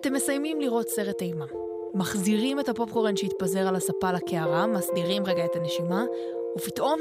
[0.00, 1.44] אתם מסיימים לראות סרט אימה.
[1.94, 6.04] מחזירים את הפופקורן שהתפזר על הספה לקערה, מסדירים רגע את הנשימה,
[6.58, 7.00] ופתאום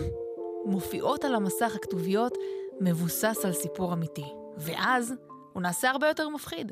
[0.66, 2.38] מופיעות על המסך הכתוביות
[2.82, 4.26] מבוסס על סיפור אמיתי.
[4.58, 5.14] ואז
[5.54, 6.72] הוא נעשה הרבה יותר מפחיד.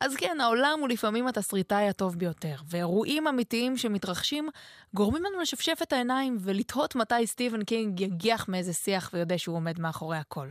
[0.00, 4.48] אז כן, העולם הוא לפעמים התסריטאי הטוב ביותר, ואירועים אמיתיים שמתרחשים
[4.94, 9.80] גורמים לנו לשפשף את העיניים ולתהות מתי סטיבן קינג יגיח מאיזה שיח ויודע שהוא עומד
[9.80, 10.48] מאחורי הכל.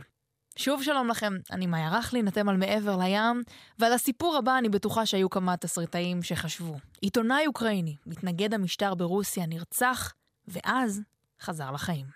[0.58, 3.42] שוב שלום לכם, אני מאיה רכלין, אתם על מעבר לים,
[3.78, 6.76] ועל הסיפור הבא אני בטוחה שהיו כמה תסריטאים שחשבו.
[7.00, 10.12] עיתונאי אוקראיני, מתנגד המשטר ברוסיה, נרצח,
[10.48, 11.02] ואז
[11.42, 12.06] חזר לחיים.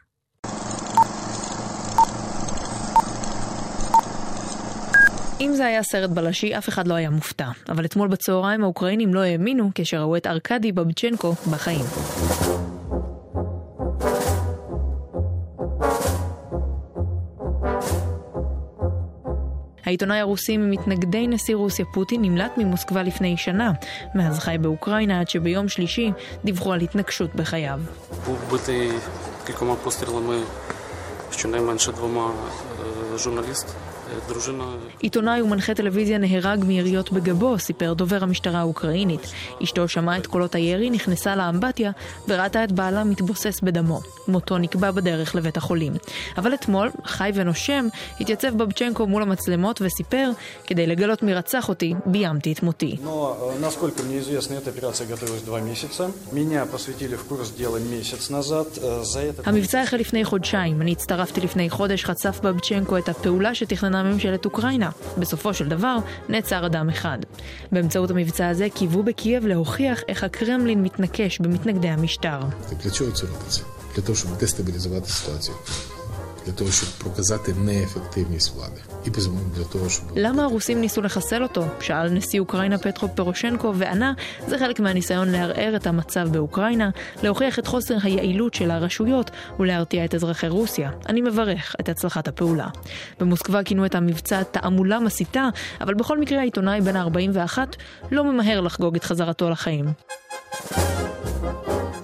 [5.40, 7.48] אם זה היה סרט בלשי, אף אחד לא היה מופתע.
[7.68, 11.84] אבל אתמול בצהריים האוקראינים לא האמינו כשראו את ארקדי בבצ'נקו בחיים.
[19.90, 23.72] העיתונאי הרוסי ממתנגדי נשיא רוסיה פוטין נמלט ממוסקבה לפני שנה,
[24.14, 26.12] מאז חי באוקראינה עד שביום שלישי
[26.44, 27.80] דיווחו על התנגשות בחייו.
[35.00, 39.32] עיתונאי ומנחה טלוויזיה נהרג מיריות בגבו, סיפר דובר המשטרה האוקראינית.
[39.62, 41.90] אשתו שמעה את קולות הירי, נכנסה לאמבטיה
[42.28, 44.00] וראתה את בעלה מתבוסס בדמו.
[44.28, 45.92] מותו נקבע בדרך לבית החולים.
[46.38, 47.86] אבל אתמול, חי ונושם,
[48.20, 50.30] התייצב בבצ'נקו מול המצלמות וסיפר,
[50.66, 52.96] כדי לגלות מי רצח אותי, ביימתי את מותי.
[59.44, 60.82] המבצע החל לפני חודשיים.
[60.82, 64.89] אני הצטרפתי לפני חודש, חשף בבצ'נקו את הפעולה שתכננה ממשלת אוקראינה.
[65.17, 65.97] בסופו של דבר,
[66.29, 67.17] נעצר אדם אחד.
[67.71, 72.39] באמצעות המבצע הזה קיוו בקייב להוכיח איך הקרמלין מתנקש במתנגדי המשטר.
[73.95, 75.55] для того, щоб дестабілізувати ситуацію.
[76.45, 78.81] для того, щоб показати неефективність влади.
[79.05, 80.05] І безумовно для того, щоб...
[80.15, 81.65] למה הרוסים ניסו לחסל אותו?
[81.81, 84.13] שאל נשיא אוקראינה פטרו פרושנקו וענה,
[84.47, 86.89] זה חלק מהניסיון לערער את המצב באוקראינה,
[87.23, 90.91] להוכיח את חוסר היעילות של הרשויות ולהרתיע את אזרחי רוסיה.
[91.09, 92.67] אני מברך את הצלחת הפעולה.
[93.19, 95.49] במוסקבה כינו את המבצע תעמולה מסיתה,
[95.81, 97.57] אבל בכל מקרה העיתונאי בן ה-41
[98.11, 99.85] לא ממהר לחגוג את חזרתו לחיים.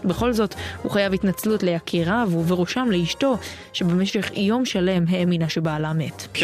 [0.07, 3.37] בכל זאת, הוא חייב התנצלות ליקיריו ובראשם לאשתו,
[3.73, 6.39] שבמשך יום שלם האמינה שבעלה מת.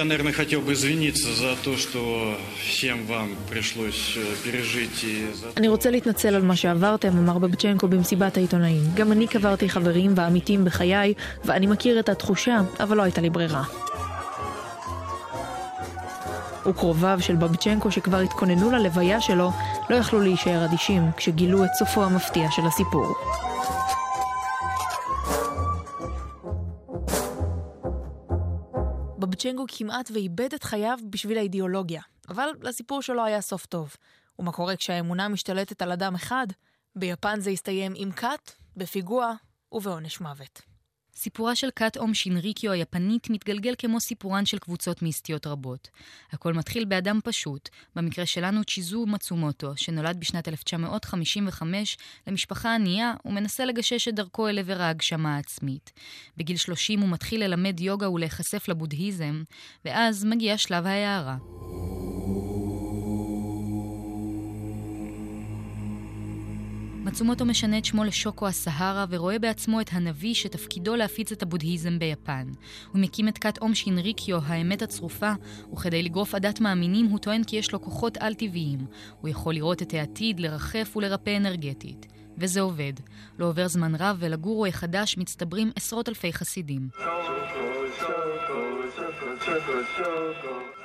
[5.56, 8.82] אני רוצה להתנצל על מה שעברתם, אמר בבצ'נקו במסיבת העיתונאים.
[8.94, 11.14] גם אני קברתי חברים ועמיתים בחיי,
[11.44, 13.62] ואני מכיר את התחושה, אבל לא הייתה לי ברירה.
[16.66, 19.50] וקרוביו של בבצ'נקו שכבר התכוננו ללוויה שלו,
[19.90, 23.14] לא יכלו להישאר אדישים כשגילו את סופו המפתיע של הסיפור.
[29.32, 33.96] בבצ'נקו כמעט ואיבד את חייו בשביל האידיאולוגיה, אבל לסיפור שלו היה סוף טוב.
[34.38, 36.46] ומה קורה כשהאמונה משתלטת על אדם אחד?
[36.96, 39.32] ביפן זה הסתיים עם כת, בפיגוע
[39.72, 40.71] ובעונש מוות.
[41.14, 45.88] סיפורה של קאט אום שינריקיו היפנית מתגלגל כמו סיפורן של קבוצות מיסטיות רבות.
[46.32, 51.96] הכל מתחיל באדם פשוט, במקרה שלנו צ'יזו מצומוטו, שנולד בשנת 1955
[52.26, 55.92] למשפחה ענייה ומנסה לגשש את דרכו אל עבר ההגשמה העצמית.
[56.36, 59.42] בגיל 30 הוא מתחיל ללמד יוגה ולהיחשף לבודהיזם,
[59.84, 61.36] ואז מגיע שלב ההערה.
[67.04, 72.46] מצומוטו משנה את שמו לשוקו הסהרה ורואה בעצמו את הנביא שתפקידו להפיץ את הבודהיזם ביפן.
[72.92, 75.32] הוא מקים את כת אום שינריקיו, האמת הצרופה,
[75.72, 78.86] וכדי לגרוף עדת מאמינים הוא טוען כי יש לו כוחות על-טבעיים.
[79.20, 82.06] הוא יכול לראות את העתיד, לרחף ולרפא אנרגטית.
[82.38, 82.92] וזה עובד.
[83.38, 86.88] לא עובר זמן רב ולגורו החדש מצטברים עשרות אלפי חסידים.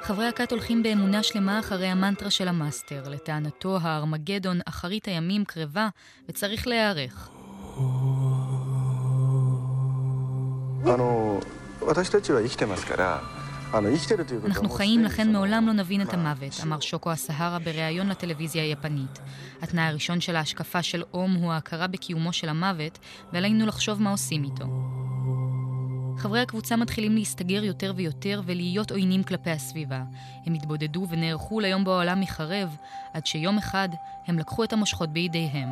[0.01, 3.09] חברי הכת הולכים באמונה שלמה אחרי המנטרה של המאסטר.
[3.09, 5.90] לטענתו, הארמגדון, אחרית הימים, קרבה,
[6.29, 7.29] וצריך להיערך.
[14.46, 19.20] אנחנו חיים, לכן מעולם לא נבין את המוות, אמר שוקו הסהרה בריאיון לטלוויזיה היפנית.
[19.61, 22.99] התנאי הראשון של ההשקפה של אום הוא ההכרה בקיומו של המוות,
[23.34, 24.66] ועלינו לחשוב מה עושים איתו.
[26.28, 30.03] חברי הקבוצה מתחילים להסתגר יותר ויותר ולהיות עוינים כלפי הסביבה.
[30.46, 32.78] הם התבודדו ונערכו ליום בו העולם מחרב,
[33.14, 33.90] עד שיום אחד
[34.28, 35.70] הם לקחו את המושכות בידיהם.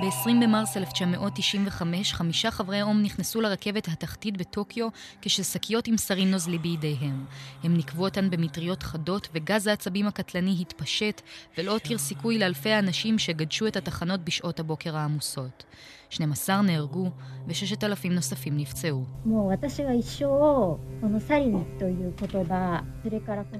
[0.00, 4.88] ב-20 במרס 1995, חמישה חברי אום נכנסו לרכבת התחתית בטוקיו
[5.22, 7.24] כששקיות עם סרין נוזלי בידיהם.
[7.64, 11.20] הם נקבו אותן במטריות חדות, וגז העצבים הקטלני התפשט,
[11.58, 15.64] ולא הותיר סיכוי לאלפי האנשים שגדשו את התחנות בשעות הבוקר העמוסות.
[16.10, 17.10] 12 נהרגו
[17.46, 19.04] ו-6,000 נוספים נפצעו.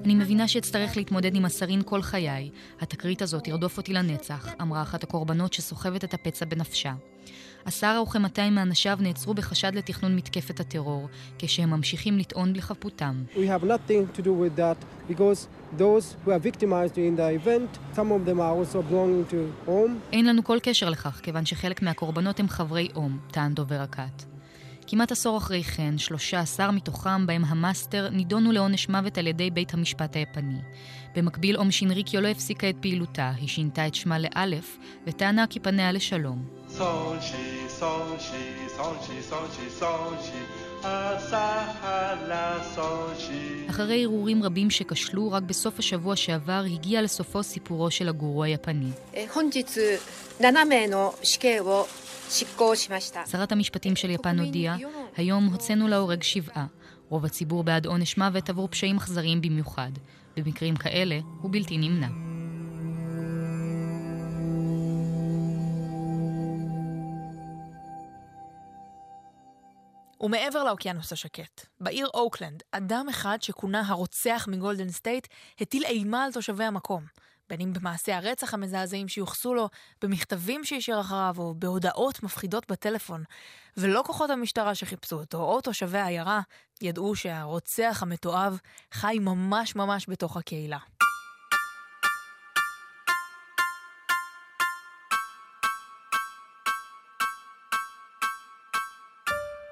[0.05, 2.49] אני מבינה שאצטרך להתמודד עם הסרין כל חיי.
[2.81, 6.93] התקרית הזאת תרדוף אותי לנצח, אמרה אחת הקורבנות שסוחבת את הפצע בנפשה.
[7.65, 11.07] עשרה וכ-200 מאנשיו נעצרו בחשד לתכנון מתקפת הטרור,
[11.39, 13.23] כשהם ממשיכים לטעון לחפותם.
[20.13, 24.36] אין לנו כל קשר לכך, כיוון שחלק מהקורבנות הם חברי אום, טען דובר הכת.
[24.89, 30.15] כמעט עשור אחרי כן, 13 מתוכם, בהם המאסטר, נידונו לעונש מוות על ידי בית המשפט
[30.15, 30.59] היפני.
[31.15, 35.91] במקביל, אום שינריקיו לא הפסיקה את פעילותה, היא שינתה את שמה לאלף, וטענה כי פניה
[35.91, 36.45] לשלום.
[43.69, 48.89] אחרי ערעורים רבים שכשלו, רק בסוף השבוע שעבר הגיע לסופו סיפורו של הגורו היפני.
[53.31, 54.77] שרת המשפטים של יפן הודיעה,
[55.17, 56.65] היום הוצאנו להורג שבעה.
[57.09, 59.91] רוב הציבור בעד עונש מוות עבור פשעים אכזריים במיוחד.
[60.37, 62.07] במקרים כאלה הוא בלתי נמנע.
[70.21, 75.27] ומעבר לאוקיינוס השקט, בעיר אוקלנד, אדם אחד שכונה הרוצח מגולדן סטייט
[75.61, 77.03] הטיל אימה על תושבי המקום.
[77.49, 79.69] בין אם במעשי הרצח המזעזעים שיוחסו לו,
[80.01, 83.23] במכתבים שהשאיר אחריו, או בהודעות מפחידות בטלפון.
[83.77, 86.41] ולא כוחות המשטרה שחיפשו אותו, או תושבי העיירה,
[86.81, 88.57] ידעו שהרוצח המתועב
[88.91, 90.77] חי ממש ממש בתוך הקהילה.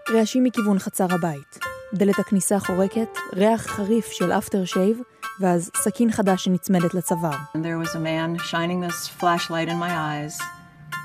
[0.09, 1.74] רעשים מכיוון חצר הבית.
[1.93, 4.97] דלת הכניסה חורקת, ריח חריף של אפטר שייב,
[5.39, 7.37] ואז סכין חדש שנצמדת לצוואר.
[7.53, 10.35] There was a man shining this flashlight in my eyes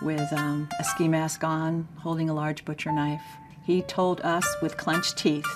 [0.03, 1.73] with um, a ski mask on,
[2.05, 3.27] holding a large butcher knife.
[3.69, 5.51] He told us with clenched teeth,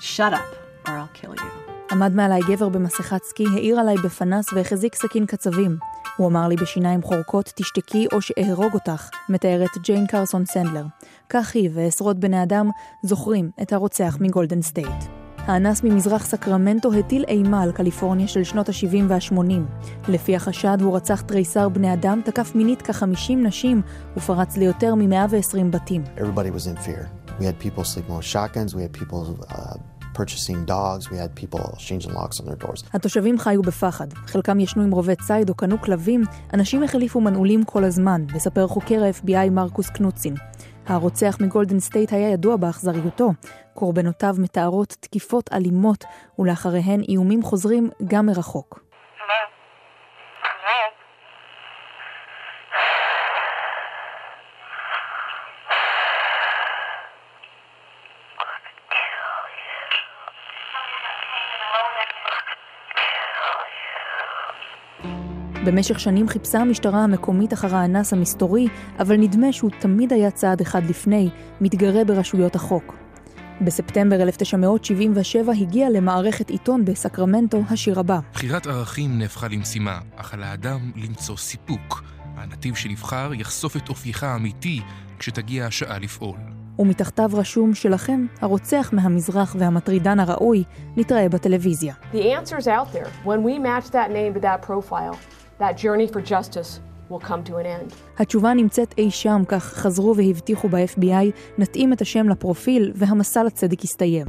[0.00, 0.50] shut up
[0.86, 1.50] or I'll kill you.
[1.90, 5.78] עמד מעליי גבר במסכת סקי, האיר עליי בפנס והחזיק סכין קצבים.
[6.16, 10.84] הוא אמר לי בשיניים חורקות, תשתקי או שאהרוג אותך, מתארת ג'יין קרסון סנדלר.
[11.28, 12.70] כך היא ועשרות בני אדם
[13.02, 15.04] זוכרים את הרוצח מגולדן סטייט.
[15.38, 19.88] האנס ממזרח סקרמנטו הטיל אימה על קליפורניה של שנות ה-70 וה-80.
[20.08, 23.82] לפי החשד הוא רצח תריסר בני אדם, תקף מינית כ-50 נשים
[24.16, 26.04] ופרץ ליותר מ-120 בתים.
[30.16, 32.84] Purchasing dogs, we had people changing locks on their doors.
[32.92, 34.12] התושבים חיו בפחד.
[34.12, 36.22] חלקם ישנו עם רובי ציד או קנו כלבים,
[36.54, 40.34] אנשים החליפו מנעולים כל הזמן, מספר חוקר ה-FBI מרקוס קנוצין.
[40.86, 43.32] הרוצח מגולדן סטייט היה ידוע באכזריותו.
[43.74, 46.04] קורבנותיו מתארות תקיפות אלימות,
[46.38, 48.85] ולאחריהן איומים חוזרים גם מרחוק.
[65.66, 68.68] במשך שנים חיפשה המשטרה המקומית אחר האנס המסתורי,
[68.98, 71.30] אבל נדמה שהוא תמיד היה צעד אחד לפני,
[71.60, 72.94] מתגרה ברשויות החוק.
[73.60, 78.18] בספטמבר 1977 הגיע למערכת עיתון בסקרמנטו השיר הבא.
[78.32, 82.02] בחירת ערכים נהפכה למשימה, אך על האדם למצוא סיפוק.
[82.36, 84.80] הנתיב שנבחר יחשוף את אופייך האמיתי
[85.18, 86.38] כשתגיע השעה לפעול.
[86.78, 90.64] ומתחתיו רשום שלכם, הרוצח מהמזרח והמטרידן הראוי,
[90.96, 91.94] נתראה בטלוויזיה.
[92.12, 93.08] The answer's out there.
[93.24, 95.16] When we match that name to that profile,
[95.58, 97.94] that journey for justice will come to an end.
[98.18, 104.26] התשובה נמצאת אי שם, כך חזרו והבטיחו ב-FBI, נתאים את השם לפרופיל והמסע לצדק יסתיים.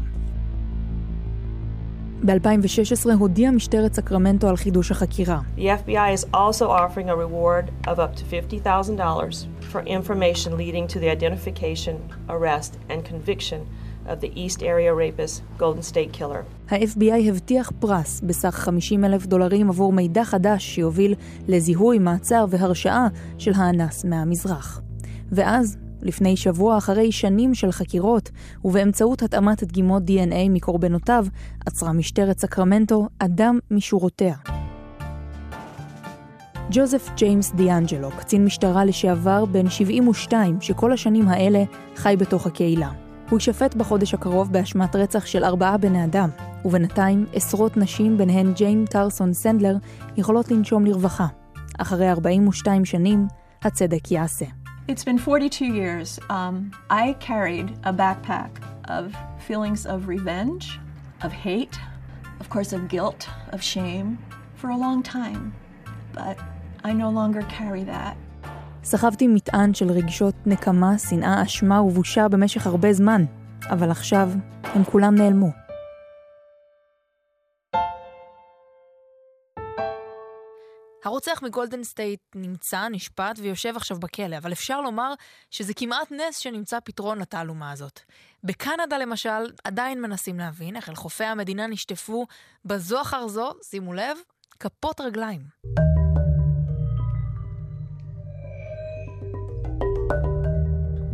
[2.26, 5.40] ב-2016 הודיעה משטרת סקרמנטו על חידוש החקירה.
[5.58, 11.00] The FBI is also offering a reward of up to $50,000 for information leading to
[11.00, 11.96] the identification,
[12.30, 13.60] arrest and conviction
[14.08, 16.44] of the East Area Rapist Golden State Killer.
[16.70, 21.14] ה-FBI הבטיח פרס בסך 50 אלף דולרים עבור מידע חדש שיוביל
[21.48, 24.82] לזיהוי, מעצר והרשעה של האנס מהמזרח.
[25.32, 28.32] ואז, לפני שבוע אחרי שנים של חקירות,
[28.66, 31.26] ובאמצעות התאמת דגימות DNA מקורבנותיו,
[31.66, 34.36] עצרה משטרת סקרמנטו אדם משורותיה.
[36.72, 41.64] ג'וזף ג'יימס דיאנג'לו, קצין משטרה לשעבר בן 72, שכל השנים האלה
[41.96, 43.07] חי בתוך הקהילה.
[43.30, 46.30] הוא יישפט בחודש הקרוב באשמת רצח של ארבעה בני אדם,
[46.66, 49.76] ובינתיים עשרות נשים, ביניהן ג'יין טרסון סנדלר,
[50.18, 51.28] יכולות לנשום לרווחה.
[51.78, 53.28] אחרי 42 שנים,
[53.64, 54.46] הצדק יעשה.
[54.90, 56.20] It's been 42 years.
[56.30, 58.52] Um, I carried a backpack
[58.88, 59.04] of
[59.48, 60.80] feelings of revenge,
[61.22, 61.78] of hate,
[62.40, 64.18] of course, of guilt, of shame,
[64.60, 65.54] for a long time.
[66.14, 66.38] But
[66.86, 68.16] I no longer carry that.
[68.90, 73.26] סחבתי מטען של רגשות נקמה, שנאה, אשמה ובושה במשך הרבה זמן,
[73.70, 74.30] אבל עכשיו
[74.64, 75.48] הם כולם נעלמו.
[81.06, 85.14] הרוצח מגולדן סטייט נמצא, נשפט ויושב עכשיו בכלא, אבל אפשר לומר
[85.52, 88.00] שזה כמעט נס שנמצא פתרון לתעלומה הזאת.
[88.44, 92.28] בקנדה למשל, עדיין מנסים להבין איך אל חופי המדינה נשטפו
[92.66, 94.18] בזו אחר זו, שימו לב,
[94.60, 95.42] כפות רגליים.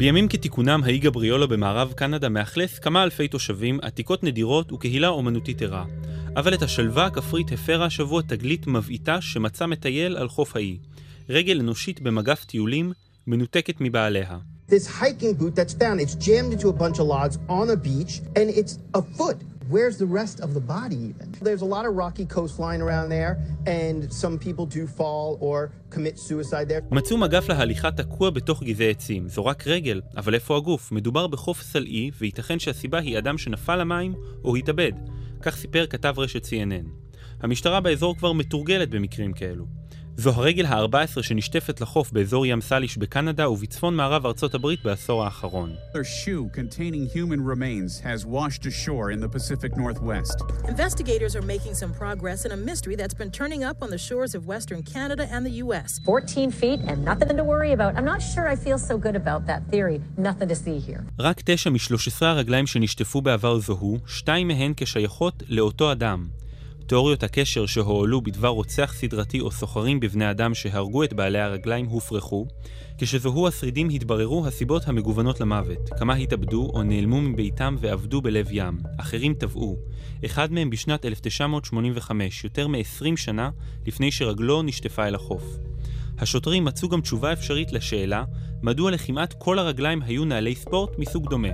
[0.04, 5.86] בימים כתיקונם, האי גבריולה במערב קנדה מאכלס כמה אלפי תושבים, עתיקות נדירות וקהילה אומנותית ערה.
[6.36, 10.78] אבל את השלווה הכפרית הפרה השבוע תגלית מבעיטה שמצא מטייל על חוף האי.
[11.30, 12.92] רגל אנושית במגף טיולים,
[13.28, 14.38] מנותקת מבעליה.
[14.70, 18.22] This hiking boot that's found, it's jammed into a bunch of logs on a beach,
[18.36, 19.38] and it's a foot.
[19.74, 21.27] Where's the rest of the body even?
[21.48, 23.34] There's a lot of rocky coastline around there,
[23.65, 26.82] and some people do fall or commit suicide there.
[26.92, 29.27] מצאו מגף להליכה תקוע בתוך גזעי עצים.
[29.27, 30.92] זו רק רגל, אבל איפה הגוף?
[30.92, 34.13] מדובר בחוף סלעי, וייתכן שהסיבה היא אדם שנפל למים
[34.44, 34.92] או התאבד.
[35.42, 36.88] כך סיפר כתב רשת CNN.
[37.39, 39.65] המשטרה באזור כבר מתורגלת במקרים כאלו.
[40.17, 45.75] זו הרגל ה-14 שנשטפת לחוף באזור ים סאליש בקנדה ובצפון מערב ארצות הברית בעשור האחרון.
[50.74, 54.32] Investigators are making some progress in a mystery that's been turning up on the shores
[54.38, 56.00] of western Canada and the US.
[56.05, 57.91] 14 feet and nothing to worry about.
[57.98, 59.98] I'm not sure I feel so good about that theory.
[60.17, 61.03] Nothing to see here.
[61.20, 66.27] רק תשע מ-13 הרגליים שנשטפו בעבר זוהו, שתיים מהן כשייכות לאותו אדם.
[66.88, 72.48] תיאוריות הקשר שהועלו בדבר רוצח סדרתי או סוחרים בבני אדם שהרגו את בעלי הרגליים הופרכו,
[72.98, 79.34] כשזוהו השרידים התבררו הסיבות המגוונות למוות, כמה התאבדו או נעלמו מביתם ועבדו בלב ים, אחרים
[79.34, 79.78] טבעו,
[80.25, 83.50] אחד מהם בשנת 1985, יותר מ-20 שנה
[83.88, 85.44] לפני שרגלו נשטפה אל החוף.
[86.20, 88.24] השוטרים מצאו גם תשובה אפשרית לשאלה
[88.63, 91.50] מדוע לכמעט כל הרגליים היו נעלי ספורט מסוג דומה.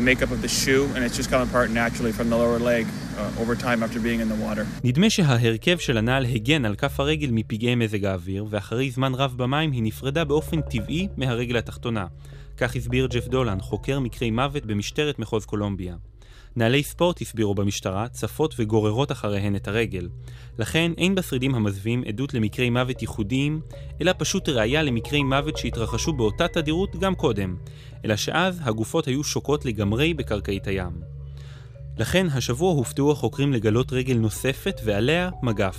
[0.00, 3.42] Makeup of the shoe, and it's just come apart naturally from the lower leg uh,
[3.42, 4.64] over time after being in the water.
[4.84, 9.72] נדמה שההרכב של הנעל הגן על כף הרגל מפגעי מזג האוויר, ואחרי זמן רב במים
[9.72, 12.06] היא נפרדה באופן טבעי מהרגל התחתונה.
[12.56, 15.94] כך הסביר ג'ף דולן, חוקר מקרי מוות במשטרת מחוז קולומביה.
[16.58, 20.08] נעלי ספורט, הסבירו במשטרה, צפות וגוררות אחריהן את הרגל.
[20.58, 23.60] לכן אין בשרידים המזווים עדות למקרי מוות ייחודיים,
[24.00, 27.56] אלא פשוט ראיה למקרי מוות שהתרחשו באותה תדירות גם קודם,
[28.04, 30.92] אלא שאז הגופות היו שוקעות לגמרי בקרקעית הים.
[31.98, 35.78] לכן השבוע הופתעו החוקרים לגלות רגל נוספת ועליה מגף.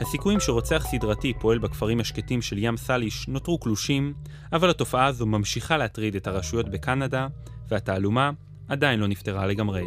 [0.00, 4.14] הסיכויים שרוצח סדרתי פועל בכפרים השקטים של ים סאליש נותרו קלושים,
[4.52, 7.26] אבל התופעה הזו ממשיכה להטריד את הרשויות בקנדה,
[7.68, 8.30] והתעלומה
[8.68, 9.82] עדיין לא נפתרה לגמרי.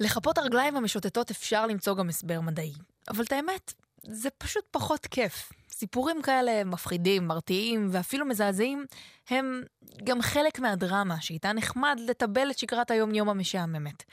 [0.00, 2.72] לחפות הרגליים המשוטטות אפשר למצוא גם הסבר מדעי,
[3.10, 5.52] אבל את האמת, זה פשוט פחות כיף.
[5.70, 8.84] סיפורים כאלה מפחידים, מרתיעים ואפילו מזעזעים,
[9.28, 9.62] הם
[10.04, 14.04] גם חלק מהדרמה שאיתה נחמד לטבל את שגרת היום-יום המשעממת.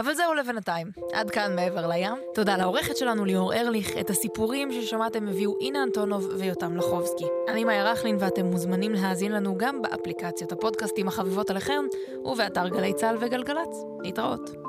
[0.00, 2.12] אבל זהו לבינתיים, עד כאן מעבר לים.
[2.34, 7.24] תודה לעורכת שלנו ליאור ארליך, את הסיפורים ששמעתם הביאו אינה אנטונוב ויותם לחובסקי.
[7.48, 11.84] אני מאיה רכלין ואתם מוזמנים להאזין לנו גם באפליקציות הפודקאסטים החביבות עליכם
[12.24, 13.84] ובאתר גלי צה"ל וגלגלצ.
[14.02, 14.63] להתראות.